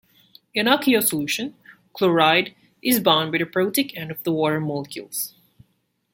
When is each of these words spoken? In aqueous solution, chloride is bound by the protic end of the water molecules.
In 0.55 0.67
aqueous 0.67 1.09
solution, 1.09 1.53
chloride 1.93 2.55
is 2.81 2.99
bound 2.99 3.31
by 3.31 3.37
the 3.37 3.43
protic 3.43 3.95
end 3.95 4.09
of 4.09 4.23
the 4.23 4.31
water 4.31 4.59
molecules. 4.59 5.35